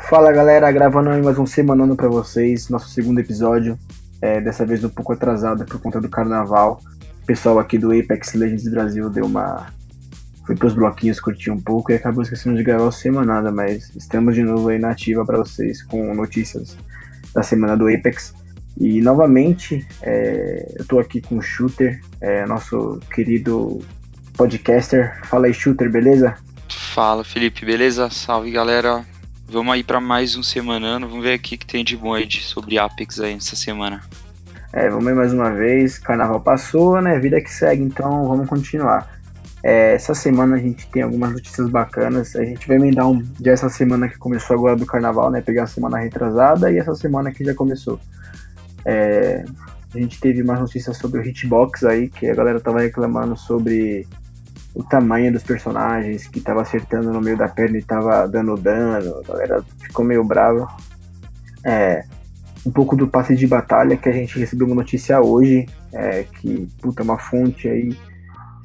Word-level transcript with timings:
Fala 0.00 0.32
galera, 0.32 0.70
gravando 0.72 1.08
mais 1.22 1.38
um 1.38 1.46
semanando 1.46 1.94
para 1.94 2.08
vocês, 2.08 2.68
nosso 2.68 2.88
segundo 2.88 3.20
episódio, 3.20 3.78
é, 4.20 4.40
dessa 4.40 4.66
vez 4.66 4.82
um 4.82 4.88
pouco 4.88 5.12
atrasado 5.12 5.64
por 5.64 5.80
conta 5.80 6.00
do 6.00 6.08
carnaval. 6.08 6.80
O 7.22 7.26
pessoal 7.26 7.60
aqui 7.60 7.78
do 7.78 7.92
Apex 7.92 8.34
Legends 8.34 8.68
Brasil 8.68 9.08
deu 9.08 9.24
uma. 9.24 9.68
Foi 10.44 10.56
pros 10.56 10.74
bloquinhos 10.74 11.20
curtir 11.20 11.50
um 11.50 11.60
pouco 11.60 11.92
e 11.92 11.94
acabou 11.94 12.22
esquecendo 12.22 12.56
de 12.56 12.64
gravar 12.64 12.84
o 12.84 12.92
semanada, 12.92 13.50
mas 13.52 13.94
estamos 13.96 14.34
de 14.34 14.42
novo 14.42 14.68
aí 14.68 14.78
na 14.78 14.90
ativa 14.90 15.24
para 15.24 15.38
vocês 15.38 15.82
com 15.82 16.12
notícias 16.12 16.76
da 17.32 17.42
semana 17.42 17.76
do 17.76 17.88
Apex. 17.88 18.34
E 18.76 19.00
novamente, 19.00 19.86
é, 20.02 20.74
eu 20.76 20.84
tô 20.84 20.98
aqui 20.98 21.20
com 21.20 21.38
o 21.38 21.42
Shooter, 21.42 22.00
é, 22.20 22.44
nosso 22.46 22.98
querido 23.14 23.80
podcaster. 24.36 25.18
Fala 25.24 25.46
aí, 25.46 25.54
Shooter, 25.54 25.90
beleza? 25.90 26.36
Fala, 26.68 27.24
Felipe, 27.24 27.64
beleza? 27.64 28.10
Salve, 28.10 28.50
galera. 28.50 29.04
Vamos 29.48 29.72
aí 29.72 29.84
para 29.84 30.00
mais 30.00 30.36
um 30.36 30.42
semanando. 30.42 31.08
Vamos 31.08 31.22
ver 31.22 31.34
aqui 31.34 31.56
que 31.56 31.66
tem 31.66 31.84
de 31.84 31.96
bom 31.96 32.18
de, 32.20 32.40
sobre 32.42 32.78
Apex 32.78 33.20
aí 33.20 33.34
nessa 33.34 33.54
semana. 33.54 34.02
É, 34.72 34.88
vamos 34.88 35.06
aí 35.06 35.14
mais 35.14 35.32
uma 35.32 35.50
vez. 35.50 35.98
Carnaval 35.98 36.40
passou, 36.40 37.00
né? 37.00 37.18
Vida 37.18 37.40
que 37.40 37.52
segue, 37.52 37.82
então 37.82 38.26
vamos 38.26 38.48
continuar. 38.48 39.14
É, 39.62 39.94
essa 39.94 40.14
semana 40.14 40.56
a 40.56 40.58
gente 40.58 40.86
tem 40.88 41.02
algumas 41.02 41.32
notícias 41.32 41.68
bacanas. 41.68 42.34
A 42.34 42.44
gente 42.44 42.66
vai 42.66 42.76
emendar 42.76 43.08
um 43.08 43.22
dia 43.38 43.52
essa 43.52 43.68
semana 43.68 44.08
que 44.08 44.18
começou 44.18 44.56
agora 44.56 44.76
do 44.76 44.86
carnaval, 44.86 45.30
né? 45.30 45.40
Pegar 45.40 45.64
a 45.64 45.66
semana 45.66 45.98
retrasada 45.98 46.72
e 46.72 46.78
essa 46.78 46.94
semana 46.94 47.30
que 47.30 47.44
já 47.44 47.54
começou. 47.54 48.00
É, 48.84 49.44
a 49.94 49.98
gente 49.98 50.18
teve 50.20 50.42
umas 50.42 50.58
notícias 50.58 50.96
sobre 50.96 51.20
o 51.20 51.24
hitbox 51.24 51.84
aí, 51.84 52.08
que 52.08 52.26
a 52.28 52.34
galera 52.34 52.60
tava 52.60 52.80
reclamando 52.80 53.36
sobre 53.36 54.06
o 54.74 54.82
tamanho 54.82 55.32
dos 55.32 55.42
personagens, 55.42 56.26
que 56.26 56.40
tava 56.40 56.62
acertando 56.62 57.12
no 57.12 57.20
meio 57.20 57.36
da 57.36 57.48
perna 57.48 57.78
e 57.78 57.82
tava 57.82 58.26
dando 58.26 58.56
dano, 58.56 59.20
a 59.20 59.28
galera 59.28 59.64
ficou 59.80 60.04
meio 60.04 60.24
brava. 60.24 60.66
É, 61.64 62.04
um 62.66 62.70
pouco 62.70 62.96
do 62.96 63.06
passe 63.06 63.36
de 63.36 63.46
batalha, 63.46 63.96
que 63.96 64.08
a 64.08 64.12
gente 64.12 64.38
recebeu 64.38 64.66
uma 64.66 64.76
notícia 64.76 65.20
hoje, 65.20 65.66
é, 65.92 66.24
que, 66.24 66.68
puta, 66.80 67.02
uma 67.02 67.18
fonte 67.18 67.68
aí 67.68 67.96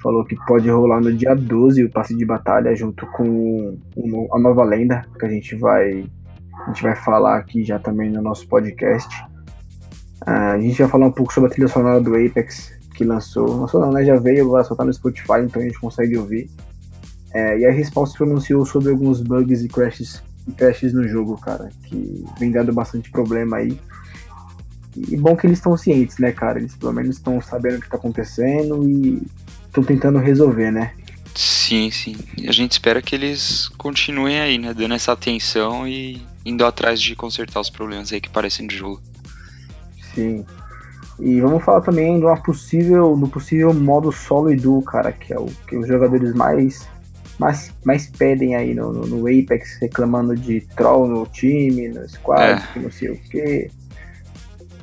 falou 0.02 0.24
que 0.24 0.36
pode 0.48 0.70
rolar 0.70 1.02
no 1.02 1.14
dia 1.14 1.36
12 1.36 1.84
o 1.84 1.92
passe 1.92 2.16
de 2.16 2.26
batalha, 2.26 2.76
junto 2.76 3.06
com 3.08 3.78
a 4.34 4.40
nova 4.40 4.64
lenda, 4.64 5.06
que 5.20 5.26
a 5.26 5.30
gente 5.30 5.56
vai, 5.56 6.06
a 6.66 6.68
gente 6.68 6.82
vai 6.82 6.96
falar 6.96 7.38
aqui 7.38 7.64
já 7.64 7.78
também 7.78 8.10
no 8.10 8.22
nosso 8.22 8.48
podcast. 8.48 9.14
Uh, 10.26 10.54
a 10.54 10.60
gente 10.60 10.82
vai 10.82 10.90
falar 10.90 11.08
um 11.08 11.12
pouco 11.12 11.34
sobre 11.34 11.50
a 11.50 11.52
trilha 11.52 11.68
sonora 11.68 12.02
do 12.02 12.16
Apex, 12.16 12.79
que 13.00 13.06
lançou. 13.06 13.62
Lançou 13.62 13.80
não, 13.80 13.94
né? 13.94 14.04
Já 14.04 14.18
veio, 14.18 14.46
agora 14.46 14.66
só 14.66 14.76
tá 14.76 14.84
no 14.84 14.94
Spotify, 14.94 15.40
então 15.46 15.62
a 15.62 15.66
gente 15.66 15.80
consegue 15.80 16.18
ouvir. 16.18 16.50
É, 17.34 17.60
e 17.60 17.66
a 17.66 17.72
Respawn 17.72 18.06
se 18.06 18.18
pronunciou 18.18 18.66
sobre 18.66 18.92
alguns 18.92 19.22
bugs 19.22 19.64
e 19.64 19.70
crashes, 19.70 20.22
e 20.46 20.52
crashes 20.52 20.92
no 20.92 21.08
jogo, 21.08 21.38
cara, 21.38 21.70
que 21.86 22.26
vem 22.38 22.52
dando 22.52 22.74
bastante 22.74 23.10
problema 23.10 23.58
aí. 23.58 23.80
E 24.98 25.16
bom 25.16 25.34
que 25.34 25.48
eles 25.48 25.60
estão 25.60 25.78
cientes, 25.78 26.18
né, 26.18 26.34
cara? 26.34 26.60
Eles 26.60 26.76
pelo 26.76 26.92
menos 26.92 27.16
estão 27.16 27.40
sabendo 27.40 27.78
o 27.78 27.82
que 27.82 27.90
tá 27.90 27.96
acontecendo 27.96 28.90
e 28.90 29.22
estão 29.66 29.84
tentando 29.84 30.20
resolver, 30.20 30.72
né? 30.72 30.94
Sim, 31.34 31.90
sim. 31.92 32.18
E 32.38 32.50
a 32.50 32.52
gente 32.52 32.74
espera 32.74 33.02
que 33.02 33.16
eles 33.16 33.70
continuem 33.78 34.42
aí, 34.42 34.58
né? 34.58 34.74
Dando 34.74 34.96
essa 34.96 35.14
atenção 35.14 35.88
e 35.88 36.22
indo 36.44 36.66
atrás 36.66 37.00
de 37.00 37.16
consertar 37.16 37.62
os 37.62 37.70
problemas 37.70 38.12
aí 38.12 38.20
que 38.20 38.30
parecem 38.30 38.68
de 38.68 38.76
jogo. 38.76 39.02
Sim. 40.14 40.44
E 41.20 41.42
vamos 41.42 41.64
falar 41.64 41.82
também 41.82 42.18
de 42.18 42.26
uma 42.26 42.38
possível, 42.42 43.16
do 43.16 43.28
possível 43.28 43.74
modo 43.74 44.12
solo 44.12 44.52
e 44.52 44.56
duo, 44.56 44.82
cara, 44.82 45.12
que 45.12 45.34
é 45.34 45.40
o 45.40 45.48
que 45.68 45.76
os 45.76 45.88
jogadores 45.88 46.34
mais 46.34 46.88
mais, 47.40 47.74
mais 47.86 48.08
pedem 48.08 48.56
aí 48.56 48.76
no, 48.76 48.92
no, 48.92 49.08
no 49.08 49.28
Apex, 49.28 49.78
reclamando 49.80 50.36
de 50.36 50.60
troll 50.76 51.08
no 51.08 51.26
time, 51.26 51.88
no 51.88 52.08
squad, 52.08 52.62
é. 52.62 52.74
que 52.74 52.80
não 52.80 52.92
sei 52.92 53.12
o 53.12 53.20
quê. 53.30 53.72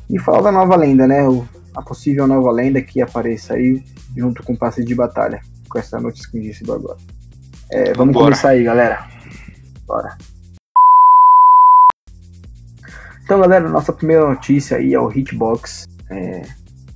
E 0.09 0.19
falar 0.19 0.41
da 0.41 0.53
nova 0.53 0.75
lenda, 0.75 1.07
né? 1.07 1.29
O, 1.29 1.47
a 1.75 1.83
possível 1.83 2.27
nova 2.27 2.51
lenda 2.51 2.81
que 2.81 3.03
apareça 3.03 3.55
aí 3.55 3.85
junto 4.17 4.43
com 4.43 4.55
o 4.55 4.59
passe 4.59 4.83
de 4.83 4.95
batalha, 4.95 5.43
com 5.69 5.79
essa 5.79 6.01
notícia 6.01 6.31
que 6.31 6.39
a 6.39 6.41
gente 6.41 6.53
recebeu 6.53 6.77
agora. 6.77 6.97
É, 7.71 7.93
vamos 7.93 8.15
Bora. 8.15 8.27
começar 8.27 8.51
aí, 8.51 8.65
galera. 8.65 9.07
Bora. 9.87 10.17
Então, 13.23 13.41
galera, 13.41 13.69
nossa 13.69 13.93
primeira 13.93 14.27
notícia 14.27 14.79
aí 14.79 14.95
é 14.95 15.01
o 15.01 15.11
Hitbox. 15.13 15.87
É 16.11 16.43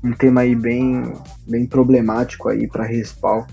um 0.02 0.12
tema 0.12 0.42
aí 0.42 0.54
bem, 0.54 1.12
bem 1.46 1.66
problemático 1.66 2.48
aí 2.48 2.66
para 2.66 2.84
Respawn. 2.84 3.44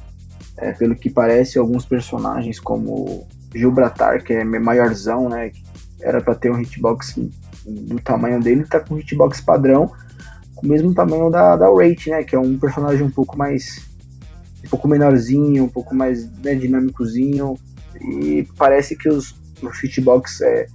É, 0.57 0.72
pelo 0.72 0.95
que 0.95 1.09
parece, 1.09 1.59
alguns 1.59 1.85
personagens 1.85 2.59
como 2.59 3.28
Gilbratar, 3.53 4.23
que 4.23 4.34
é 4.34 4.44
maiorzão, 4.44 5.29
né? 5.29 5.51
Era 6.01 6.22
para 6.22 6.34
ter 6.34 6.51
um 6.51 6.59
hitbox 6.59 7.16
do 7.66 8.00
tamanho 8.00 8.40
dele, 8.41 8.66
tá 8.66 8.79
com 8.79 8.97
hitbox 8.97 9.41
padrão, 9.41 9.91
com 10.56 10.66
o 10.66 10.69
mesmo 10.69 10.94
tamanho 10.94 11.29
da, 11.29 11.56
da 11.56 11.68
Rate, 11.68 12.09
né? 12.09 12.24
Que 12.24 12.35
é 12.35 12.39
um 12.39 12.57
personagem 12.57 13.03
um 13.03 13.12
pouco 13.12 13.38
mais. 13.38 13.88
um 14.66 14.69
pouco 14.69 14.88
menorzinho, 14.88 15.66
um 15.66 15.69
pouco 15.69 15.94
mais 15.94 16.28
né, 16.39 16.56
dinâmicozinho. 16.56 17.56
E 18.01 18.47
parece 18.57 18.95
que 18.95 19.09
os, 19.09 19.35
os 19.62 19.84
hitbox 19.84 20.41
é, 20.41 20.66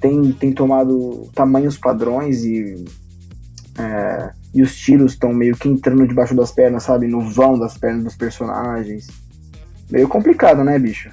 tem, 0.00 0.32
tem 0.32 0.52
tomado 0.52 1.28
tamanhos 1.34 1.76
padrões 1.76 2.44
e 2.44 2.84
é, 3.78 4.30
e 4.54 4.62
os 4.62 4.76
tiros 4.76 5.12
estão 5.12 5.32
meio 5.32 5.56
que 5.56 5.68
entrando 5.68 6.06
debaixo 6.06 6.34
das 6.34 6.52
pernas, 6.52 6.82
sabe? 6.82 7.06
No 7.06 7.20
vão 7.20 7.58
das 7.58 7.76
pernas 7.78 8.04
dos 8.04 8.16
personagens. 8.16 9.08
Meio 9.90 10.08
complicado, 10.08 10.62
né, 10.62 10.78
bicho? 10.78 11.10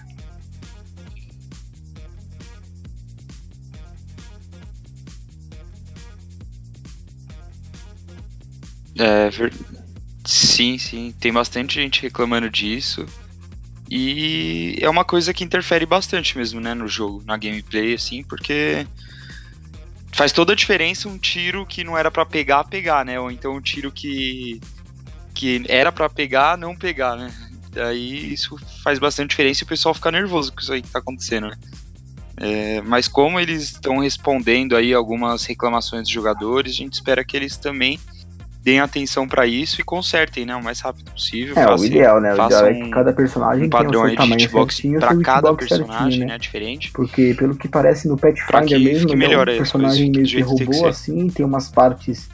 É, 8.97 9.29
ver... 9.29 9.53
sim, 10.25 10.77
sim. 10.77 11.13
Tem 11.19 11.31
bastante 11.31 11.75
gente 11.75 12.01
reclamando 12.01 12.49
disso. 12.49 13.05
E 13.89 14.77
é 14.79 14.89
uma 14.89 15.03
coisa 15.03 15.33
que 15.33 15.43
interfere 15.43 15.85
bastante 15.85 16.37
mesmo, 16.37 16.59
né, 16.59 16.73
no 16.75 16.87
jogo, 16.87 17.23
na 17.25 17.37
gameplay, 17.37 17.95
assim, 17.95 18.23
porque 18.23 18.85
faz 20.19 20.33
toda 20.33 20.51
a 20.51 20.55
diferença 20.55 21.07
um 21.07 21.17
tiro 21.17 21.65
que 21.65 21.81
não 21.81 21.97
era 21.97 22.11
para 22.11 22.25
pegar, 22.25 22.65
pegar, 22.65 23.05
né? 23.05 23.17
Ou 23.17 23.31
então 23.31 23.55
um 23.55 23.61
tiro 23.61 23.89
que, 23.89 24.59
que 25.33 25.63
era 25.69 25.93
para 25.93 26.09
pegar, 26.09 26.57
não 26.57 26.75
pegar, 26.75 27.15
né? 27.15 27.33
Daí 27.71 28.33
isso 28.33 28.57
faz 28.83 28.99
bastante 28.99 29.29
diferença 29.29 29.63
e 29.63 29.65
o 29.65 29.67
pessoal 29.67 29.95
fica 29.95 30.11
nervoso 30.11 30.51
com 30.51 30.59
isso 30.59 30.73
aí 30.73 30.81
que 30.81 30.89
tá 30.89 30.99
acontecendo, 30.99 31.47
né? 31.47 31.57
É, 32.35 32.81
mas 32.81 33.07
como 33.07 33.39
eles 33.39 33.63
estão 33.63 33.99
respondendo 33.99 34.75
aí 34.75 34.93
algumas 34.93 35.45
reclamações 35.45 36.01
dos 36.01 36.11
jogadores, 36.11 36.73
a 36.73 36.75
gente 36.75 36.95
espera 36.95 37.23
que 37.23 37.37
eles 37.37 37.55
também 37.55 37.97
deem 38.61 38.79
atenção 38.79 39.27
para 39.27 39.47
isso 39.47 39.79
e 39.79 39.83
consertem, 39.83 40.45
né, 40.45 40.55
o 40.55 40.63
mais 40.63 40.81
rápido 40.81 41.11
possível. 41.11 41.53
É, 41.57 41.63
façam, 41.63 41.77
o 41.77 41.85
ideal, 41.85 42.19
né? 42.19 42.33
O 42.33 42.45
ideal 42.45 42.65
é 42.65 42.73
que 42.73 42.89
cada 42.89 43.13
personagem 43.13 43.67
um 43.67 43.69
padrão 43.69 43.91
tem 43.91 44.01
o 44.01 44.07
seu 44.07 44.17
tamanho 44.17 44.41
hitbox 44.41 44.81
para 44.99 45.21
cada 45.21 45.53
personagem, 45.53 46.01
certinho, 46.01 46.19
né? 46.19 46.33
né? 46.33 46.37
Diferente. 46.37 46.91
Porque 46.91 47.33
pelo 47.37 47.55
que 47.55 47.67
parece 47.67 48.07
no 48.07 48.17
Pathfinder 48.17 48.79
mesmo, 48.79 49.09
que 49.09 49.15
né, 49.15 49.37
o 49.37 49.45
personagem 49.45 50.11
meio 50.11 50.25
que 50.25 50.41
roubou 50.41 50.87
assim, 50.87 51.29
tem 51.29 51.45
umas 51.45 51.69
partes 51.69 52.29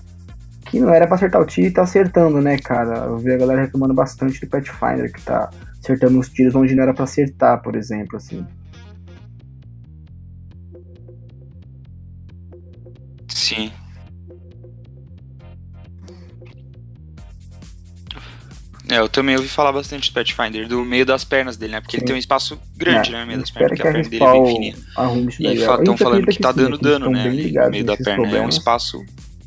que 0.65 0.79
não 0.79 0.89
era 0.89 1.05
para 1.05 1.15
acertar 1.15 1.41
o 1.41 1.45
tiro 1.45 1.67
e 1.67 1.71
tá 1.71 1.83
acertando, 1.83 2.41
né, 2.41 2.57
cara? 2.57 3.05
Eu 3.05 3.17
vi 3.17 3.31
a 3.31 3.37
galera 3.37 3.61
reclamando 3.61 3.93
bastante 3.93 4.41
do 4.41 4.47
Pathfinder, 4.47 5.13
que 5.13 5.21
tá 5.21 5.49
acertando 5.79 6.17
uns 6.17 6.29
tiros 6.29 6.55
onde 6.55 6.73
não 6.73 6.83
era 6.83 6.93
para 6.93 7.03
acertar, 7.03 7.61
por 7.61 7.75
exemplo, 7.75 8.17
assim. 8.17 8.45
Sim. 13.27 13.71
É, 18.89 18.99
eu 18.99 19.09
também 19.09 19.35
ouvi 19.35 19.47
falar 19.47 19.71
bastante 19.71 20.11
do 20.11 20.13
Pathfinder, 20.13 20.67
do 20.67 20.85
meio 20.85 21.05
das 21.05 21.23
pernas 21.23 21.57
dele, 21.57 21.73
né? 21.73 21.81
Porque 21.81 21.97
sim. 21.97 22.01
ele 22.01 22.05
tem 22.05 22.15
um 22.15 22.19
espaço 22.19 22.59
grande, 22.75 23.09
é, 23.09 23.13
né? 23.13 23.21
No 23.21 23.27
meio 23.27 23.39
das 23.39 23.51
pernas, 23.51 23.69
porque 23.69 23.81
a, 23.81 23.89
a 23.89 23.93
perna 23.93 24.09
dele 24.09 24.23
é 24.23 24.31
bem 24.31 24.45
fininha. 24.45 24.75
E 25.39 25.55
estão 25.55 25.97
falando 25.97 26.27
que 26.27 26.39
tá 26.39 26.53
sim, 26.53 26.59
dando 26.59 26.77
dano, 26.77 27.09
né? 27.09 27.23
no 27.23 27.69
meio 27.71 27.85
da 27.85 27.97
perna. 27.97 28.15
Problemas. 28.15 28.33
É 28.33 28.45
um 28.45 28.49
espaço 28.49 29.05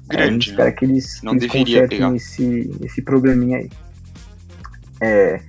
grande. 0.09 0.23
É, 0.23 0.29
a 0.29 0.33
gente 0.33 0.51
espera 0.51 0.73
que 0.73 0.85
eles, 0.85 1.23
não 1.23 1.39
que 1.39 1.45
eles 1.45 1.53
deveria 1.53 1.89
pegar. 1.89 2.15
Esse, 2.15 2.71
esse 2.83 3.03
probleminha 3.03 3.59
aí. 3.59 3.71
É. 5.01 5.41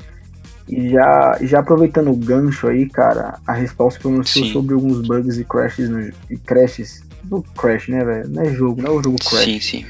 E 0.68 0.90
já, 0.90 1.40
já 1.42 1.60
aproveitando 1.60 2.12
o 2.12 2.16
gancho 2.16 2.68
aí, 2.68 2.88
cara, 2.88 3.40
a 3.48 3.54
Respawn 3.54 3.90
se 3.90 3.98
pronunciou 3.98 4.46
sim. 4.46 4.54
sobre 4.54 4.76
alguns 4.76 5.02
bugs 5.02 5.40
e 5.40 5.44
crashes 5.44 5.90
no 5.90 6.12
e 6.30 6.38
crashes. 6.38 7.04
No 7.30 7.44
Crash, 7.44 7.90
né, 7.90 8.04
velho? 8.04 8.30
Não 8.30 8.44
é 8.44 8.54
jogo, 8.54 8.82
não 8.82 8.92
é 8.92 8.94
o 8.94 9.04
jogo 9.04 9.18
Crash. 9.18 9.44
Sim, 9.44 9.60
sim. 9.60 9.86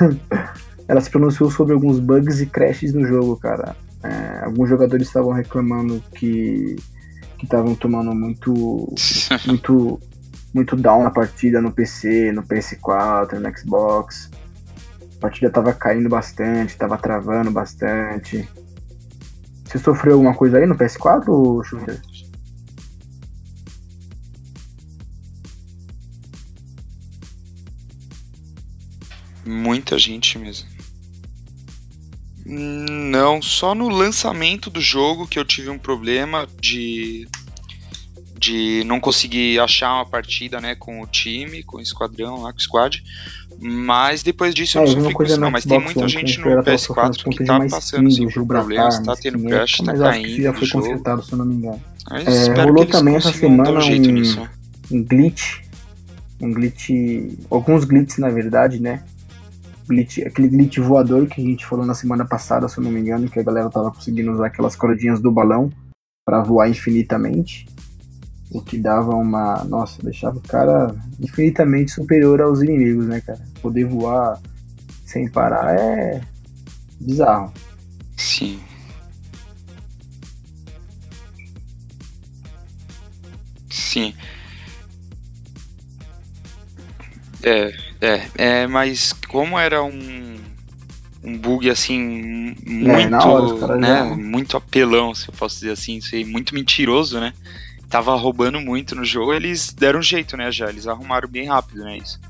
ela 0.86 1.00
se 1.00 1.10
pronunciou 1.10 1.50
sobre 1.50 1.72
alguns 1.72 1.98
bugs 1.98 2.40
e 2.40 2.46
crashes 2.46 2.92
no 2.92 3.06
jogo, 3.06 3.36
cara. 3.36 3.76
É, 4.02 4.44
alguns 4.44 4.68
jogadores 4.68 5.06
estavam 5.06 5.32
reclamando 5.32 6.02
que 6.14 6.76
estavam 7.42 7.74
tomando 7.74 8.14
muito, 8.14 8.52
muito, 9.46 10.00
muito 10.52 10.76
down 10.76 11.04
na 11.04 11.10
partida 11.10 11.60
no 11.60 11.72
PC, 11.72 12.32
no 12.32 12.42
PS4, 12.42 13.38
no 13.38 13.58
Xbox. 13.58 14.30
A 15.16 15.20
partida 15.20 15.50
tava 15.50 15.72
caindo 15.72 16.08
bastante, 16.08 16.76
tava 16.76 16.98
travando 16.98 17.50
bastante. 17.50 18.46
Você 19.64 19.78
sofreu 19.78 20.14
alguma 20.14 20.34
coisa 20.34 20.58
aí 20.58 20.66
no 20.66 20.76
PS4, 20.76 21.64
Shooter? 21.64 22.00
Muita 29.46 29.98
gente 29.98 30.38
mesmo. 30.38 30.73
Não, 32.46 33.40
só 33.40 33.74
no 33.74 33.88
lançamento 33.88 34.68
do 34.68 34.80
jogo 34.80 35.26
que 35.26 35.38
eu 35.38 35.44
tive 35.44 35.70
um 35.70 35.78
problema 35.78 36.46
de 36.60 37.26
de 38.36 38.82
não 38.84 39.00
conseguir 39.00 39.58
achar 39.58 39.94
uma 39.94 40.04
partida, 40.04 40.60
né, 40.60 40.74
com 40.74 41.00
o 41.00 41.06
time, 41.06 41.62
com 41.62 41.78
o 41.78 41.80
esquadrão 41.80 42.42
lá, 42.42 42.52
com 42.52 42.58
o 42.58 42.60
squad. 42.60 43.02
Mas 43.58 44.22
depois 44.22 44.54
disso 44.54 44.76
É, 44.76 44.82
eu 44.82 44.86
não 44.86 44.92
sofri 44.92 45.04
com 45.12 45.16
coisa 45.16 45.32
isso 45.32 45.40
não, 45.40 45.50
mas 45.50 45.62
Xbox 45.62 45.76
tem 45.78 45.84
muita 45.84 46.00
ontem, 46.04 46.10
gente 46.26 46.36
que 46.36 46.40
no 46.44 46.50
ela 46.50 46.62
tava 46.62 46.76
sofrendo 46.76 47.10
PS4 47.14 47.30
que 47.30 47.44
tá 47.44 47.60
passando 47.70 48.08
assim, 48.08 48.24
por 48.24 48.32
Gibraltar, 48.32 48.64
problemas, 48.66 48.98
tá 48.98 49.16
tendo 49.16 49.38
skin 49.38 49.48
crash, 49.48 49.76
tá 49.78 49.94
caindo 49.96 50.42
já 50.42 50.52
foi 50.52 50.68
consertado, 50.68 51.24
se 51.24 51.32
eu 51.32 51.38
não 51.38 51.46
me 51.46 51.54
engano. 51.54 51.82
É, 52.10 52.22
espero 52.22 52.68
rolou 52.68 52.84
também 52.86 53.14
essa 53.14 53.32
semana 53.32 53.70
um 53.80 53.82
um- 53.82 54.20
né? 54.42 54.50
um 54.90 55.02
glitch, 55.02 55.60
um 56.40 56.52
glitch, 56.52 56.90
alguns 57.48 57.84
glitches 57.84 58.18
na 58.18 58.28
verdade, 58.28 58.78
né? 58.78 59.04
Glitch, 59.86 60.18
aquele 60.20 60.48
glitch 60.48 60.78
voador 60.78 61.26
que 61.26 61.40
a 61.40 61.44
gente 61.44 61.66
falou 61.66 61.84
na 61.84 61.94
semana 61.94 62.24
passada, 62.24 62.68
se 62.68 62.78
eu 62.78 62.84
não 62.84 62.90
me 62.90 63.00
engano, 63.00 63.28
que 63.28 63.38
a 63.38 63.42
galera 63.42 63.68
tava 63.68 63.90
conseguindo 63.90 64.32
usar 64.32 64.46
aquelas 64.46 64.74
cordinhas 64.74 65.20
do 65.20 65.30
balão 65.30 65.70
pra 66.24 66.42
voar 66.42 66.70
infinitamente, 66.70 67.66
o 68.50 68.62
que 68.62 68.78
dava 68.78 69.14
uma, 69.14 69.62
nossa, 69.64 70.02
deixava 70.02 70.38
o 70.38 70.42
cara 70.42 70.94
infinitamente 71.20 71.90
superior 71.92 72.40
aos 72.40 72.62
inimigos, 72.62 73.06
né, 73.06 73.20
cara? 73.20 73.40
Poder 73.60 73.84
voar 73.84 74.40
sem 75.04 75.28
parar 75.28 75.74
é 75.78 76.20
bizarro. 77.00 77.52
Sim. 78.16 78.58
Sim. 83.70 84.14
É, 87.42 87.70
é, 88.04 88.28
é, 88.36 88.66
mas 88.66 89.12
como 89.28 89.58
era 89.58 89.82
um, 89.82 90.36
um 91.22 91.36
bug 91.38 91.68
assim 91.70 92.54
muito, 92.66 92.90
É, 92.90 93.26
hora 93.64 93.76
né, 93.78 93.88
já- 94.10 94.16
muito 94.16 94.56
apelão, 94.56 95.14
se 95.14 95.28
eu 95.28 95.34
posso 95.34 95.56
dizer 95.56 95.72
assim, 95.72 96.00
muito 96.24 96.54
mentiroso, 96.54 97.18
né? 97.20 97.32
Tava 97.88 98.14
roubando 98.16 98.60
muito 98.60 98.94
no 98.94 99.04
jogo, 99.04 99.32
eles 99.32 99.72
deram 99.72 100.00
um 100.00 100.02
jeito, 100.02 100.36
né, 100.36 100.50
já, 100.50 100.68
eles 100.68 100.86
arrumaram 100.88 101.28
bem 101.28 101.46
rápido, 101.46 101.84
né, 101.84 101.98
isso. 101.98 102.20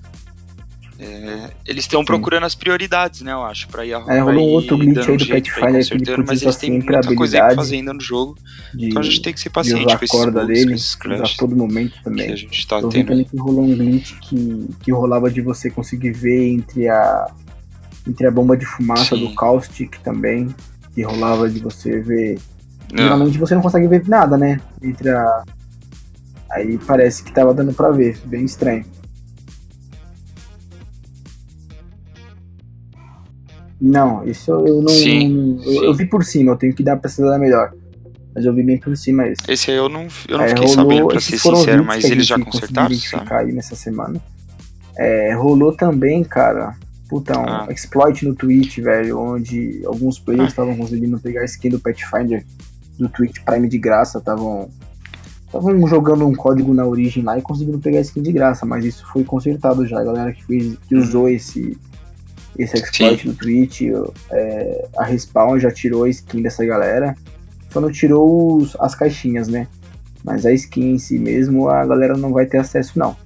É, 0.99 1.51
eles 1.67 1.85
estão 1.85 2.05
procurando 2.05 2.45
as 2.45 2.55
prioridades, 2.55 3.23
né, 3.23 3.33
eu 3.33 3.43
acho, 3.43 3.67
pra 3.69 3.85
ir 3.85 3.95
arrumar 3.95 4.15
É, 4.15 4.21
rolou 4.21 4.49
outro 4.51 4.79
glitch 4.79 5.09
aí 5.09 5.17
do 5.17 5.27
Pathfinder 5.27 5.87
que 5.89 5.95
ele 6.11 6.25
mas 6.25 6.41
eles 6.43 6.57
têm 6.57 6.71
muita 6.71 7.15
coisa 7.15 7.37
aí 7.37 7.41
pra 7.41 7.47
habilidade 7.49 7.55
fazer 7.57 7.77
ainda 7.77 7.93
no 7.93 8.01
jogo, 8.01 8.37
De, 8.73 8.87
então 8.87 9.01
a 9.01 9.05
gente 9.05 9.21
tem 9.21 9.33
que 9.33 9.41
ser 9.41 9.51
paciente 9.51 9.85
com 9.87 9.91
a 9.91 9.95
esses 9.97 10.11
corda 10.11 10.41
bugs, 10.43 10.47
com 10.47 10.67
dele, 10.67 10.75
esses 10.75 10.91
usar 10.91 10.99
crashes 11.01 11.37
todo 11.37 11.57
momento 11.57 11.95
que 11.95 12.05
também. 12.05 12.33
a 12.33 12.37
gente 12.37 12.67
tá 12.67 12.79
Eu 12.79 12.89
tendo. 12.91 13.09
também 13.09 13.25
que 13.25 13.37
rolou 13.37 13.65
um 13.65 13.75
glitch 13.77 14.13
que, 14.21 14.69
que 14.85 14.93
rolava 14.93 15.29
de 15.31 15.41
você 15.41 15.69
conseguir 15.69 16.13
ver 16.13 16.49
entre 16.51 16.89
a 16.89 17.27
entre 18.07 18.27
a 18.27 18.31
bomba 18.31 18.57
de 18.57 18.67
fumaça 18.67 19.17
Sim. 19.17 19.27
do 19.27 19.35
caustic 19.35 19.99
também, 20.01 20.55
que 20.95 21.03
rolava 21.03 21.49
de 21.49 21.59
você 21.59 22.01
ver. 22.01 22.39
Não, 22.93 23.03
Geralmente 23.03 23.39
você 23.39 23.55
não 23.55 23.63
consegue 23.63 23.89
ver 23.89 24.07
nada, 24.07 24.37
né? 24.37 24.61
Entre 24.83 25.09
a. 25.09 25.43
Aí 26.51 26.79
parece 26.87 27.25
que 27.25 27.33
tava 27.33 27.53
dando 27.55 27.73
pra 27.73 27.91
ver, 27.91 28.19
bem 28.27 28.45
estranho. 28.45 28.85
Não, 33.87 34.25
isso 34.25 34.51
eu 34.51 34.81
não. 34.81 34.89
Sim, 34.89 35.61
eu, 35.65 35.85
eu 35.85 35.95
vi 35.95 36.07
por 36.07 36.25
cima, 36.25 36.53
eu 36.53 36.57
tenho 36.57 36.75
que 36.75 36.83
dar 36.83 36.93
pra 36.93 37.03
pesquisar 37.03 37.39
melhor. 37.39 37.73
Mas 38.35 38.45
eu 38.47 38.53
vi 38.55 38.63
bem 38.63 38.79
por 38.79 38.97
cima 38.97 39.29
esse. 39.29 39.43
esse 39.49 39.71
aí 39.71 39.77
eu 39.77 39.89
não, 39.89 40.09
eu 40.27 40.39
não 40.39 40.45
É, 40.45 40.49
fiquei 40.49 40.67
rolou- 40.67 40.75
sabendo, 40.75 41.09
pra 41.09 41.21
ser 41.21 41.39
sincero, 41.39 41.85
mas 41.85 42.05
eles 42.05 42.27
já 42.27 42.39
consertaram, 42.39 42.95
sabe? 42.97 43.33
aí 43.35 43.53
nessa 43.53 43.77
semana. 43.77 44.21
É, 44.97 45.35
rolou 45.35 45.73
também, 45.77 46.25
cara, 46.25 46.75
puta, 47.09 47.39
um 47.39 47.45
Ah. 47.47 47.67
exploit 47.71 48.25
no 48.27 48.35
Twitch, 48.35 48.79
velho, 48.79 49.19
onde 49.21 49.83
alguns 49.85 50.19
players 50.19 50.47
Ah. 50.47 50.49
estavam 50.49 50.77
conseguindo 50.77 51.19
pegar 51.21 51.43
a 51.43 51.45
skin 51.45 51.69
do 51.69 51.79
Pathfinder 51.79 52.45
do 52.99 53.09
Twitch 53.09 53.39
Prime 53.45 53.69
de 53.69 53.79
graça, 53.79 54.19
estavam 54.19 54.69
estavam 55.47 55.87
jogando 55.87 56.27
um 56.27 56.35
código 56.35 56.75
na 56.75 56.85
origem 56.85 57.23
lá 57.23 57.39
e 57.39 57.43
conseguindo 57.43 57.79
pegar 57.79 57.99
a 57.99 58.01
skin 58.01 58.23
de 58.23 58.33
graça, 58.33 58.67
mas 58.67 58.85
isso 58.85 59.07
foi 59.13 59.23
consertado 59.23 59.87
já, 59.87 60.01
a 60.01 60.05
galera 60.05 60.33
que 60.33 60.45
fez, 60.45 60.77
que 60.89 60.97
usou 60.97 61.29
esse 61.29 61.79
esse 62.59 62.77
exploit 62.77 63.27
no 63.27 63.35
Twitch, 63.35 63.83
é, 64.31 64.89
a 64.97 65.05
Respawn 65.05 65.59
já 65.59 65.71
tirou 65.71 66.05
a 66.05 66.09
skin 66.09 66.43
dessa 66.43 66.65
galera, 66.65 67.15
só 67.71 67.81
não 67.81 67.91
tirou 67.91 68.57
os- 68.57 68.77
as 68.81 68.95
caixinhas, 68.95 69.49
né? 69.49 69.67
Mas 70.23 70.47
a 70.47 70.53
skin 70.53 70.93
em 70.95 70.99
si 70.99 71.19
mesmo, 71.19 71.69
a 71.69 71.85
galera 71.85 72.17
não 72.17 72.33
vai 72.33 72.47
ter 72.47 72.59
acesso, 72.59 72.99
não. 72.99 73.17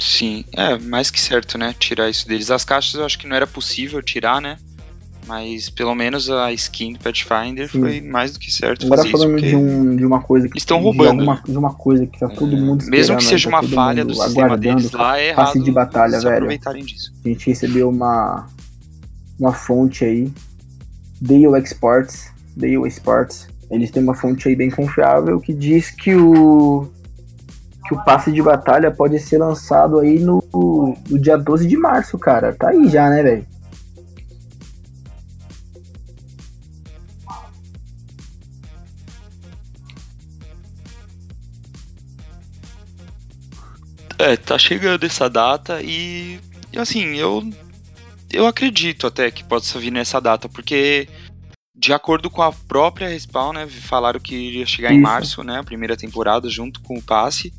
Sim, 0.00 0.44
é 0.52 0.76
mais 0.78 1.10
que 1.10 1.20
certo, 1.20 1.56
né? 1.56 1.74
Tirar 1.78 2.08
isso 2.10 2.26
deles. 2.26 2.50
As 2.50 2.64
caixas 2.64 2.94
eu 2.94 3.04
acho 3.04 3.18
que 3.18 3.26
não 3.26 3.36
era 3.36 3.46
possível 3.46 4.02
tirar, 4.02 4.40
né? 4.40 4.58
Mas 5.26 5.70
pelo 5.70 5.94
menos 5.94 6.28
a 6.30 6.52
skin 6.52 6.92
do 6.92 6.98
Pathfinder 6.98 7.70
Sim. 7.70 7.80
foi 7.80 8.00
mais 8.00 8.32
do 8.32 8.38
que 8.38 8.52
certo 8.52 8.86
Agora 8.86 9.08
falando 9.08 9.30
porque 9.30 9.48
de, 9.48 9.56
um, 9.56 9.96
de 9.96 10.04
uma 10.04 10.20
coisa 10.20 10.46
que 10.48 10.54
Eles 10.54 10.64
tão 10.64 10.78
de 10.78 10.84
roubando, 10.84 11.20
alguma- 11.20 11.42
de 11.46 11.56
uma 11.56 11.72
coisa 11.74 12.06
que 12.06 12.18
tá 12.18 12.28
todo 12.28 12.54
é, 12.54 12.60
mundo 12.60 12.84
mesmo 12.86 13.16
que 13.16 13.24
seja 13.24 13.50
tá 13.50 13.56
uma 13.56 13.62
falha 13.68 14.04
do 14.04 14.14
sistema 14.14 14.56
deles 14.56 14.90
lá, 14.92 15.18
é 15.18 15.28
errado 15.28 15.62
de 15.62 15.70
batalha, 15.72 16.20
velho. 16.20 16.34
aproveitarem 16.34 16.84
disso. 16.84 17.12
A 17.24 17.28
gente 17.28 17.46
recebeu 17.48 17.88
uma 17.88 18.46
uma 19.38 19.52
fonte 19.52 20.04
aí, 20.04 20.30
Dale 21.20 21.58
Exports, 21.58 22.30
Dale 22.56 22.86
Exports. 22.86 23.48
Eles 23.70 23.90
têm 23.90 24.02
uma 24.02 24.14
fonte 24.14 24.48
aí 24.48 24.54
bem 24.54 24.70
confiável 24.70 25.40
que 25.40 25.52
diz 25.52 25.90
que 25.90 26.14
o 26.14 26.86
que 27.86 27.94
o 27.94 28.02
passe 28.04 28.32
de 28.32 28.40
batalha 28.42 28.90
pode 28.90 29.18
ser 29.18 29.38
lançado 29.38 29.98
aí 29.98 30.18
no, 30.18 30.42
no 30.52 31.18
dia 31.18 31.36
12 31.36 31.66
de 31.66 31.76
março, 31.76 32.18
cara. 32.18 32.54
Tá 32.54 32.70
aí 32.70 32.88
já, 32.88 33.10
né, 33.10 33.22
velho? 33.22 33.46
É, 44.24 44.36
tá 44.38 44.56
chegando 44.58 45.04
essa 45.04 45.28
data 45.28 45.82
e, 45.82 46.40
e 46.72 46.78
assim, 46.78 47.14
eu 47.16 47.46
eu 48.32 48.46
acredito 48.46 49.06
até 49.06 49.30
que 49.30 49.44
possa 49.44 49.78
vir 49.78 49.92
nessa 49.92 50.18
data, 50.18 50.48
porque 50.48 51.06
de 51.76 51.92
acordo 51.92 52.30
com 52.30 52.40
a 52.40 52.50
própria 52.50 53.06
Respawn, 53.08 53.52
né, 53.52 53.66
falaram 53.68 54.18
que 54.18 54.34
iria 54.34 54.64
chegar 54.64 54.92
em 54.92 54.94
Isso. 54.94 55.02
março, 55.02 55.44
né, 55.44 55.58
a 55.58 55.64
primeira 55.64 55.94
temporada 55.94 56.48
junto 56.48 56.80
com 56.80 56.96
o 56.96 57.02
passe. 57.02 57.52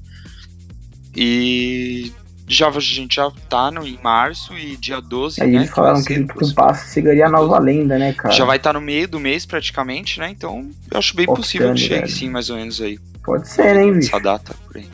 E 1.15 2.11
já 2.47 2.67
a 2.67 2.79
gente 2.79 3.15
já 3.17 3.29
tá 3.47 3.69
no, 3.69 3.85
em 3.85 3.99
março 4.01 4.57
e 4.57 4.75
dia 4.75 4.99
12, 4.99 5.43
Aí 5.43 5.51
né, 5.51 5.57
eles 5.59 5.69
falaram 5.69 6.03
que 6.03 6.19
poss- 6.23 6.51
o 6.51 6.55
passe 6.55 6.93
chegaria 6.93 7.27
a 7.27 7.29
nova 7.29 7.59
lenda, 7.59 7.97
né, 7.99 8.11
cara? 8.13 8.33
já 8.33 8.43
vai 8.43 8.57
estar 8.57 8.73
no 8.73 8.81
meio 8.81 9.07
do 9.07 9.19
mês 9.19 9.45
praticamente, 9.45 10.19
né? 10.19 10.29
Então 10.31 10.67
eu 10.91 10.97
acho 10.97 11.15
bem 11.15 11.27
possível 11.27 11.71
que 11.73 11.79
chegue 11.79 12.01
velho. 12.01 12.09
sim, 12.09 12.29
mais 12.29 12.49
ou 12.49 12.57
menos 12.57 12.81
aí. 12.81 12.97
Pode 13.23 13.47
ser, 13.47 13.77
hein, 13.77 13.93
bicho? 13.93 14.09
Essa 14.09 14.19
data 14.19 14.55
por 14.67 14.77
aí. 14.77 14.89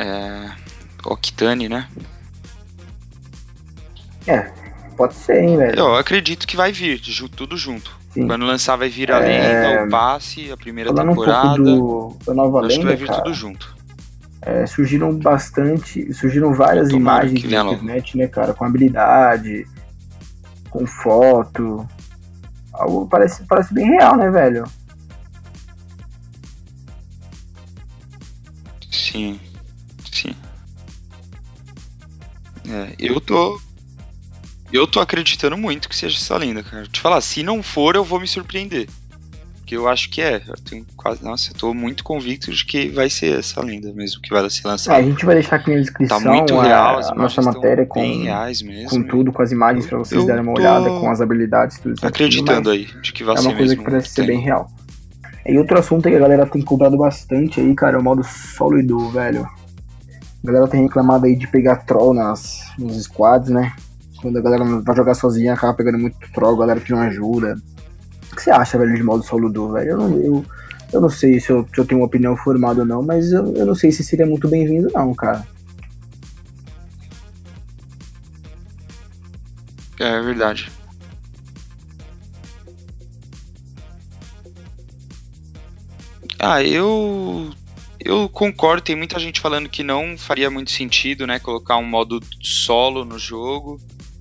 É. 0.00 0.50
Octane, 1.04 1.68
né? 1.68 1.88
Pode 4.96 5.14
ser, 5.14 5.42
hein, 5.42 5.56
velho? 5.56 5.78
Eu 5.78 5.94
acredito 5.96 6.46
que 6.46 6.56
vai 6.56 6.72
vir, 6.72 7.00
tudo 7.34 7.56
junto. 7.56 7.98
Sim. 8.12 8.26
Quando 8.26 8.44
lançar 8.44 8.76
vai 8.76 8.88
vir 8.88 9.10
a 9.12 9.18
É, 9.18 9.70
lenda, 9.70 9.84
o 9.86 9.90
passe, 9.90 10.50
a 10.52 10.56
primeira 10.56 10.90
Falando 10.90 11.12
um 11.12 11.14
pouco 11.14 11.30
temporada. 11.30 11.62
do, 11.62 12.16
da 12.26 12.34
nova 12.34 12.60
acho 12.60 12.68
que 12.68 12.76
vai 12.76 12.84
lenda, 12.92 12.96
vir 12.96 13.06
cara, 13.08 13.22
tudo 13.22 13.34
junto. 13.34 13.76
é, 14.42 14.66
surgiram 14.66 15.16
bastante, 15.16 16.12
surgiram 16.12 16.52
várias 16.52 16.90
imagens 16.90 17.42
na 17.44 17.62
internet, 17.64 18.16
né, 18.18 18.26
cara, 18.26 18.52
com 18.52 18.64
habilidade, 18.64 19.66
com 20.70 20.86
foto, 20.86 21.86
algo 22.72 23.06
parece, 23.08 23.44
parece 23.46 23.72
bem 23.72 23.86
real, 23.86 24.16
né, 24.16 24.30
velho? 24.30 24.64
Sim. 28.90 29.40
É, 32.70 32.94
eu 32.98 33.20
tô. 33.20 33.60
Eu 34.72 34.86
tô 34.86 35.00
acreditando 35.00 35.56
muito 35.56 35.88
que 35.88 35.96
seja 35.96 36.16
essa 36.16 36.36
lenda, 36.36 36.62
cara. 36.62 36.86
Te 36.86 37.00
falar, 37.00 37.20
se 37.20 37.42
não 37.42 37.62
for, 37.62 37.96
eu 37.96 38.04
vou 38.04 38.20
me 38.20 38.28
surpreender. 38.28 38.88
Porque 39.56 39.76
eu 39.76 39.88
acho 39.88 40.08
que 40.10 40.20
é. 40.22 40.40
Eu 40.46 40.54
tenho 40.64 40.86
quase. 40.96 41.24
Nossa, 41.24 41.50
eu 41.50 41.56
tô 41.56 41.74
muito 41.74 42.04
convicto 42.04 42.52
de 42.52 42.64
que 42.64 42.88
vai 42.88 43.10
ser 43.10 43.38
essa 43.40 43.60
lenda 43.60 43.92
mesmo 43.92 44.20
que 44.22 44.30
vai 44.30 44.48
ser 44.48 44.60
É, 44.64 44.68
a 44.68 44.70
lançada. 44.70 45.02
gente 45.02 45.24
vai 45.26 45.34
deixar 45.34 45.56
aqui 45.56 45.70
na 45.74 45.80
descrição 45.80 46.22
Tá 46.22 46.30
muito 46.32 46.58
a, 46.58 46.62
real, 46.62 46.86
a 46.86 46.92
imagens 47.00 47.16
nossa 47.16 47.42
matéria 47.42 47.84
com, 47.86 48.00
mesmo. 48.00 48.88
com 48.88 49.02
tudo, 49.02 49.32
com 49.32 49.42
as 49.42 49.50
imagens 49.50 49.86
pra 49.86 49.98
vocês 49.98 50.24
darem 50.24 50.42
uma 50.42 50.52
olhada, 50.52 50.88
com 50.88 51.10
as 51.10 51.20
habilidades, 51.20 51.78
tudo 51.80 51.94
Acreditando 52.02 52.70
mas- 52.70 52.78
aí 52.78 53.00
de 53.02 53.12
que 53.12 53.24
vai 53.24 53.34
é 53.34 53.38
ser 53.38 53.48
uma 53.48 53.56
coisa 53.56 53.72
mesmo. 53.74 53.84
que 53.84 53.90
parece 53.90 54.08
ser 54.10 54.26
bem 54.26 54.40
real. 54.40 54.70
E 55.46 55.56
outro 55.58 55.78
assunto 55.78 56.08
que 56.08 56.14
a 56.14 56.18
galera 56.18 56.46
tem 56.46 56.62
cobrado 56.62 56.96
bastante 56.96 57.60
aí, 57.60 57.74
cara, 57.74 57.96
é 57.96 58.00
o 58.00 58.04
modo 58.04 58.22
solo 58.22 58.78
e 58.78 58.82
duo, 58.84 59.10
velho. 59.10 59.48
A 60.42 60.46
galera 60.46 60.68
tem 60.68 60.82
reclamado 60.82 61.26
aí 61.26 61.36
de 61.36 61.46
pegar 61.46 61.84
troll 61.84 62.14
nas, 62.14 62.60
nos 62.78 63.02
squads, 63.02 63.50
né? 63.50 63.72
Quando 64.20 64.38
a 64.38 64.42
galera 64.42 64.64
vai 64.64 64.96
jogar 64.96 65.14
sozinha, 65.14 65.54
acaba 65.54 65.74
pegando 65.74 65.98
muito 65.98 66.16
troll, 66.32 66.54
a 66.56 66.60
galera 66.60 66.80
que 66.80 66.92
não 66.92 67.00
ajuda. 67.00 67.56
O 68.32 68.36
que 68.36 68.42
você 68.42 68.50
acha, 68.50 68.78
velho, 68.78 68.94
de 68.94 69.02
modo 69.02 69.22
solo 69.22 69.50
do, 69.50 69.72
velho? 69.72 69.90
Eu 69.90 69.96
não, 69.98 70.18
eu, 70.18 70.44
eu 70.92 71.00
não 71.00 71.10
sei 71.10 71.40
se 71.40 71.50
eu, 71.50 71.66
se 71.72 71.80
eu 71.80 71.84
tenho 71.84 72.00
uma 72.00 72.06
opinião 72.06 72.36
formada 72.36 72.80
ou 72.80 72.86
não, 72.86 73.02
mas 73.02 73.32
eu, 73.32 73.54
eu 73.54 73.66
não 73.66 73.74
sei 73.74 73.92
se 73.92 74.02
seria 74.02 74.26
muito 74.26 74.48
bem-vindo, 74.48 74.90
não, 74.94 75.14
cara. 75.14 75.46
É 79.98 80.20
verdade. 80.22 80.70
Ah, 86.38 86.62
eu 86.62 87.50
eu 88.02 88.28
concordo, 88.28 88.82
tem 88.82 88.96
muita 88.96 89.18
gente 89.18 89.40
falando 89.40 89.68
que 89.68 89.82
não 89.82 90.16
faria 90.16 90.50
muito 90.50 90.70
sentido, 90.70 91.26
né, 91.26 91.38
colocar 91.38 91.76
um 91.76 91.84
modo 91.84 92.20
solo 92.40 93.04
no 93.04 93.18
jogo. 93.18 93.78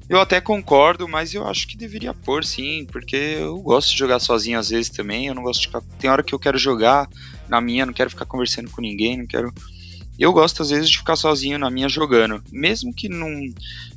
Eu 0.09 0.19
até 0.19 0.41
concordo, 0.41 1.07
mas 1.07 1.36
eu 1.36 1.48
acho 1.48 1.67
que 1.67 1.77
deveria 1.77 2.13
pôr 2.13 2.43
sim, 2.43 2.86
porque 2.91 3.15
eu 3.15 3.59
gosto 3.59 3.91
de 3.91 3.98
jogar 3.98 4.19
sozinho 4.19 4.57
às 4.57 4.69
vezes 4.69 4.89
também. 4.89 5.27
Eu 5.27 5.36
não 5.36 5.43
gosto 5.43 5.62
de 5.62 5.67
ficar. 5.67 5.81
Tem 6.00 6.09
hora 6.09 6.24
que 6.24 6.33
eu 6.33 6.39
quero 6.39 6.57
jogar 6.57 7.07
na 7.48 7.62
minha, 7.62 7.86
não 7.86 7.93
quero 7.93 8.09
ficar 8.09 8.25
conversando 8.25 8.71
com 8.71 8.81
ninguém, 8.81 9.17
não 9.17 9.27
quero. 9.27 9.53
Eu 10.17 10.33
gosto 10.33 10.63
às 10.63 10.71
vezes 10.71 10.89
de 10.89 10.98
ficar 10.98 11.15
sozinho 11.15 11.59
na 11.59 11.69
minha 11.69 11.88
jogando, 11.88 12.43
mesmo 12.51 12.93
que 12.93 13.07
não, 13.07 13.29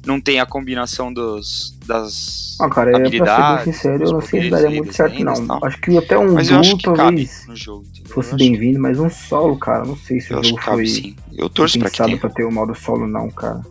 não 0.06 0.20
tenha 0.20 0.44
a 0.44 0.46
combinação 0.46 1.12
dos, 1.12 1.76
das 1.84 2.56
ah, 2.60 2.68
cara, 2.68 2.96
habilidades. 2.96 3.36
Pra 3.36 3.58
ser 3.58 3.64
bem 3.64 3.72
sincero, 3.72 4.04
eu 4.04 4.12
não 4.12 4.20
sei 4.20 4.42
se 4.42 4.50
daria 4.50 4.70
muito 4.70 4.92
certo 4.92 5.24
não. 5.24 5.58
Acho 5.64 5.80
que 5.80 5.96
até 5.96 6.16
um 6.16 6.34
duo 6.34 6.78
talvez 6.78 7.46
jogo, 7.54 7.86
fosse 8.12 8.36
bem-vindo, 8.36 8.78
mas 8.78 8.98
um 8.98 9.08
solo, 9.08 9.58
cara, 9.58 9.84
não 9.84 9.96
sei 9.96 10.20
se 10.20 10.32
eu 10.32 10.38
o 10.38 10.44
jogo 10.44 10.60
foi. 10.60 11.16
Eu 11.32 11.48
torço 11.48 11.78
pensado 11.78 12.10
pra, 12.18 12.28
pra 12.28 12.30
ter 12.30 12.44
o 12.44 12.48
um 12.48 12.52
modo 12.52 12.74
solo 12.74 13.06
não, 13.06 13.30
cara. 13.30 13.62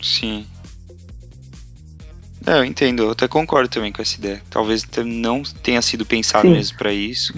Sim. 0.00 0.46
É, 2.46 2.58
eu 2.58 2.64
entendo, 2.64 3.02
eu 3.02 3.10
até 3.10 3.26
concordo 3.26 3.68
também 3.68 3.90
com 3.90 4.00
essa 4.00 4.16
ideia. 4.16 4.40
Talvez 4.48 4.86
não 5.04 5.42
tenha 5.42 5.82
sido 5.82 6.06
pensado 6.06 6.46
Sim. 6.46 6.54
mesmo 6.54 6.78
para 6.78 6.92
isso. 6.92 7.34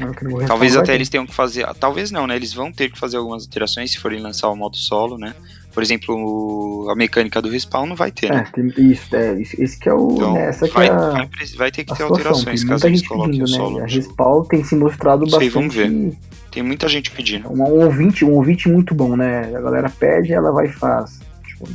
Talvez 0.46 0.76
até 0.76 0.94
eles 0.94 1.08
tenham 1.08 1.26
que 1.26 1.34
fazer. 1.34 1.66
Talvez 1.80 2.10
não, 2.10 2.26
né? 2.26 2.36
Eles 2.36 2.52
vão 2.52 2.70
ter 2.70 2.92
que 2.92 2.98
fazer 2.98 3.16
algumas 3.16 3.44
alterações 3.44 3.90
se 3.90 3.98
forem 3.98 4.20
lançar 4.20 4.50
o 4.50 4.54
modo 4.54 4.76
solo, 4.76 5.16
né? 5.16 5.34
Por 5.78 5.82
exemplo, 5.85 6.88
a 6.90 6.97
mecânica 6.97 7.40
do 7.40 7.49
respawn 7.49 7.87
não 7.87 7.94
vai 7.94 8.11
ter, 8.11 8.32
né? 8.32 8.49
É, 8.49 8.50
tem, 8.50 8.90
isso, 8.90 9.14
é, 9.14 9.40
esse 9.40 9.78
que 9.78 9.88
é 9.88 9.94
o. 9.94 10.11
Então, 10.11 10.35
né, 10.35 10.50
vai, 10.75 10.88
é 10.88 10.90
a, 10.90 11.11
vai, 11.11 11.28
vai, 11.56 11.70
ter 11.70 11.85
que 11.85 11.94
ter 11.94 12.02
alterações 12.02 12.64
caso 12.64 12.85
eles 12.88 13.06
coloquem 13.06 13.40
o 13.40 13.47
solo. 13.47 13.78
Né? 13.78 13.85
A 13.85 13.87
respawn 13.87 14.42
tem 14.42 14.64
se 14.64 14.75
mostrado 14.75 15.20
bastante. 15.20 15.42
Sei, 15.42 15.50
vamos 15.50 15.73
ver. 15.73 16.16
Tem 16.50 16.64
muita 16.64 16.88
gente 16.88 17.12
pedindo. 17.12 17.49
Um, 17.49 17.62
um, 17.62 17.85
ouvinte, 17.85 18.25
um 18.25 18.32
ouvinte 18.32 18.68
muito 18.68 18.92
bom, 18.92 19.16
né? 19.16 19.54
A 19.54 19.61
galera 19.61 19.88
pede, 19.88 20.32
ela 20.32 20.50
vai 20.50 20.66
e 20.66 20.73
faz. 20.73 21.20
Tipo, 21.47 21.68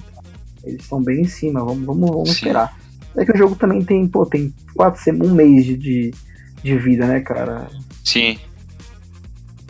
eles 0.66 0.82
estão 0.82 1.02
bem 1.02 1.22
em 1.22 1.28
cima, 1.28 1.64
vamos, 1.64 1.86
vamos, 1.86 2.10
vamos 2.10 2.30
esperar. 2.32 2.78
É 3.16 3.24
que 3.24 3.32
o 3.32 3.38
jogo 3.38 3.56
também 3.56 3.86
tem, 3.86 4.06
pô, 4.06 4.26
tem 4.26 4.54
quatro 4.76 5.02
um 5.26 5.34
mês 5.34 5.66
de, 5.66 6.14
de 6.62 6.78
vida, 6.78 7.08
né, 7.08 7.22
cara? 7.22 7.70
Sim. 8.04 8.38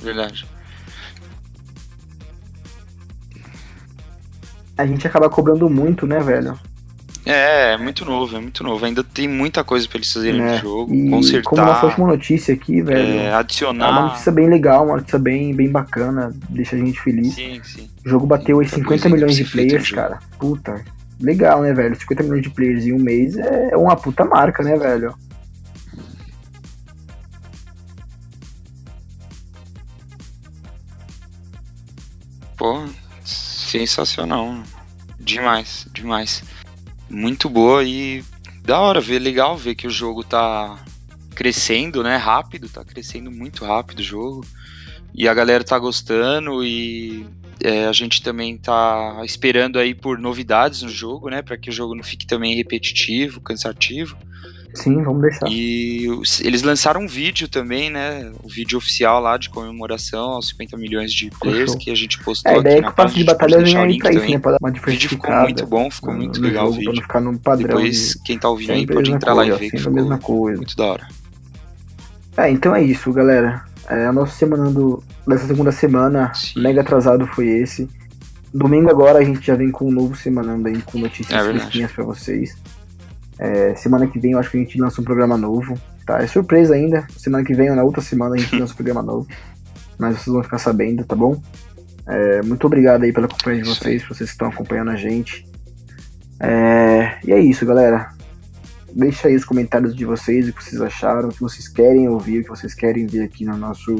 Verdade. 0.02 0.52
A 4.78 4.86
gente 4.86 5.06
acaba 5.06 5.30
cobrando 5.30 5.70
muito, 5.70 6.08
né, 6.08 6.20
velho? 6.20 6.58
É, 7.26 7.74
é 7.74 7.78
muito 7.78 8.04
novo, 8.04 8.36
é 8.36 8.40
muito 8.40 8.64
novo. 8.64 8.84
Ainda 8.86 9.04
tem 9.04 9.28
muita 9.28 9.64
coisa 9.64 9.88
pra 9.88 9.98
eles 9.98 10.12
fazerem 10.12 10.42
é, 10.42 10.56
no 10.56 10.58
jogo, 10.58 10.94
e 10.94 11.10
consertar. 11.10 11.50
Como 11.50 11.62
nossa 11.62 11.86
última 11.86 12.08
notícia 12.08 12.54
aqui, 12.54 12.82
velho. 12.82 13.20
É, 13.20 13.34
adicionar. 13.34 13.88
É 13.88 13.92
uma 13.92 14.02
notícia 14.08 14.32
bem 14.32 14.50
legal, 14.50 14.86
uma 14.86 14.98
notícia 14.98 15.20
bem, 15.20 15.56
bem 15.56 15.70
bacana, 15.70 16.34
deixa 16.50 16.76
a 16.76 16.80
gente 16.80 17.00
feliz. 17.00 17.34
Sim, 17.34 17.62
sim. 17.64 17.90
O 18.06 18.10
jogo 18.10 18.26
bateu 18.26 18.58
os 18.58 18.70
50 18.70 19.08
milhões 19.10 19.36
de 19.36 19.46
players, 19.46 19.90
cara. 19.92 20.20
Puta, 20.38 20.84
legal, 21.20 21.62
né, 21.62 21.74
velho? 21.74 21.96
50 21.96 22.24
milhões 22.24 22.42
de 22.42 22.50
players 22.50 22.86
em 22.86 22.92
um 22.92 23.00
mês 23.00 23.38
é 23.38 23.78
uma 23.78 23.96
puta 23.96 24.26
marca, 24.26 24.62
né, 24.62 24.76
velho? 24.78 25.16
Pô, 32.58 32.84
sensacional. 33.74 34.62
Demais, 35.20 35.88
demais. 35.92 36.44
Muito 37.10 37.50
boa 37.50 37.84
e 37.84 38.24
da 38.64 38.80
hora 38.80 39.02
ver, 39.02 39.20
legal 39.20 39.58
ver 39.58 39.74
que 39.74 39.88
o 39.88 39.92
jogo 39.92 40.24
tá 40.24 40.78
crescendo, 41.34 42.04
né? 42.04 42.16
Rápido, 42.18 42.70
tá 42.70 42.86
crescendo 42.86 43.32
muito 43.32 43.66
rápido 43.66 44.00
o 44.00 44.04
jogo. 44.04 44.46
E 45.16 45.28
a 45.28 45.34
galera 45.34 45.64
tá 45.64 45.78
gostando 45.80 46.64
e 46.64 47.26
é, 47.64 47.86
a 47.86 47.92
gente 47.92 48.22
também 48.22 48.58
tá 48.58 49.22
esperando 49.24 49.80
aí 49.80 49.96
por 49.96 50.20
novidades 50.20 50.84
no 50.84 50.90
jogo, 50.90 51.30
né? 51.30 51.42
Para 51.42 51.58
que 51.58 51.70
o 51.70 51.74
jogo 51.74 51.96
não 51.96 52.04
fique 52.04 52.28
também 52.28 52.56
repetitivo, 52.56 53.42
cansativo. 53.42 54.16
Sim, 54.74 55.04
vamos 55.04 55.22
deixar. 55.22 55.48
E 55.48 56.08
eles 56.42 56.64
lançaram 56.64 57.02
um 57.02 57.08
vídeo 57.08 57.48
também, 57.48 57.92
né? 57.92 58.32
O 58.42 58.48
um 58.48 58.50
vídeo 58.50 58.78
oficial 58.78 59.22
lá 59.22 59.38
de 59.38 59.50
comemoração 59.50 60.32
aos 60.32 60.50
50 60.50 60.76
milhões 60.78 61.14
de 61.14 61.30
players 61.40 61.76
que 61.76 61.92
a 61.92 61.96
gente 61.96 62.22
postou 62.24 62.52
é, 62.52 62.56
a 62.56 62.58
ideia 62.60 62.80
é 62.80 62.82
que 62.82 62.90
o 62.90 62.94
passo 62.94 63.16
de 63.16 63.24
batalha 63.24 63.60
vem 63.62 63.78
aí 63.78 63.98
pra 64.00 64.12
isso, 64.12 64.32
né? 64.32 64.40
Pra 64.40 64.52
dar 64.54 64.58
uma. 64.60 64.70
O 64.70 64.86
vídeo 64.86 65.10
ficou 65.10 65.36
muito 65.36 65.68
bom, 65.68 65.92
ficou 65.92 66.14
muito 66.14 66.42
legal 66.42 66.66
jogo, 66.66 66.76
o 66.76 66.80
vídeo. 66.80 66.92
Pra 66.92 66.96
não 66.96 67.02
ficar 67.04 67.22
num 67.22 67.38
padrão. 67.38 67.68
Depois, 67.68 68.16
quem 68.26 68.38
tá 68.38 68.50
ouvindo 68.50 68.72
aí 68.72 68.88
pode 68.88 69.12
entrar 69.12 69.34
coisa, 69.34 69.52
lá 69.52 69.56
e 69.56 69.60
ver 69.60 69.72
que 69.72 69.78
ficou 69.78 69.94
mesma 69.94 70.18
coisa. 70.18 70.58
muito 70.58 70.76
da 70.76 70.86
hora. 70.86 71.08
É, 72.36 72.50
então 72.50 72.76
é 72.76 72.82
isso, 72.84 73.14
galera. 73.14 73.64
É, 73.88 74.08
a 74.08 74.14
nossa 74.14 74.36
semana 74.36 74.72
do, 74.72 75.04
dessa 75.28 75.46
segunda 75.46 75.72
semana, 75.72 76.34
Sim. 76.34 76.62
mega 76.62 76.82
atrasado 76.82 77.28
foi 77.28 77.48
esse. 77.48 77.88
Domingo 78.52 78.90
agora 78.90 79.20
a 79.20 79.24
gente 79.24 79.46
já 79.46 79.56
vem 79.56 79.72
com 79.72 79.88
um 79.88 79.92
novo 79.92 80.16
semanando 80.16 80.68
aí, 80.68 80.82
com 80.82 80.98
notícias 80.98 81.40
é 81.40 81.52
fresquinhas 81.52 81.92
pra 81.92 82.04
vocês. 82.04 82.56
É, 83.40 83.76
semana 83.76 84.08
que 84.08 84.20
vem 84.20 84.34
eu 84.34 84.40
acho 84.40 84.52
que 84.52 84.58
a 84.58 84.60
gente 84.60 84.80
lança 84.80 85.02
um 85.02 85.04
programa 85.04 85.38
novo, 85.38 85.78
tá? 86.06 86.22
É 86.22 86.28
surpresa 86.28 86.76
ainda. 86.76 87.06
Semana 87.18 87.44
que 87.44 87.54
vem 87.54 87.70
ou 87.70 87.76
na 87.76 87.84
outra 87.84 88.02
semana 88.02 88.36
a 88.36 88.38
gente 88.38 88.56
lança 88.56 88.74
um 88.74 88.76
programa 88.76 89.02
novo. 89.02 89.28
Mas 89.98 90.18
vocês 90.18 90.34
vão 90.34 90.44
ficar 90.44 90.58
sabendo, 90.58 91.04
tá 91.04 91.16
bom? 91.16 91.42
É, 92.08 92.42
muito 92.42 92.66
obrigado 92.68 93.04
aí 93.04 93.14
pela 93.14 93.28
companhia 93.28 93.64
de 93.64 93.70
vocês, 93.70 94.04
vocês 94.04 94.30
que 94.30 94.36
estão 94.36 94.48
acompanhando 94.48 94.92
a 94.92 94.96
gente. 94.96 95.48
É, 96.40 97.20
e 97.26 97.32
é 97.32 97.40
isso, 97.40 97.66
galera. 97.66 98.10
Deixa 98.94 99.28
aí 99.28 99.36
os 99.36 99.46
comentários 99.46 99.96
de 99.96 100.06
vocês, 100.06 100.48
o 100.48 100.54
que 100.54 100.64
vocês 100.64 100.82
acharam, 100.82 101.30
o 101.30 101.32
que 101.32 101.42
vocês 101.42 101.68
querem 101.68 102.08
ouvir, 102.10 102.40
o 102.40 102.44
que 102.44 102.50
vocês 102.50 102.74
querem 102.74 103.08
ver 103.08 103.24
aqui 103.24 103.46
no 103.46 103.58
nosso, 103.58 103.96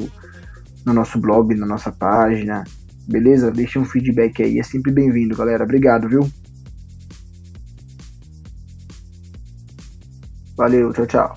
no 0.84 0.92
nosso 0.92 1.18
blog, 1.18 1.54
na 1.54 1.66
nossa 1.66 1.90
página. 1.90 2.62
Beleza? 3.08 3.50
Deixa 3.50 3.78
um 3.78 3.84
feedback 3.84 4.42
aí, 4.42 4.58
é 4.58 4.62
sempre 4.62 4.92
bem-vindo, 4.92 5.36
galera. 5.36 5.64
Obrigado, 5.64 6.08
viu? 6.08 6.30
Valeu, 10.56 10.92
tchau, 10.92 11.06
tchau. 11.06 11.36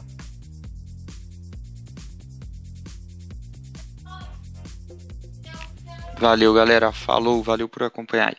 Valeu, 6.19 6.53
galera. 6.53 6.91
Falou, 6.91 7.43
valeu 7.43 7.69
por 7.69 7.83
acompanhar. 7.83 8.35